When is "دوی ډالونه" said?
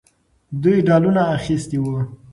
0.61-1.21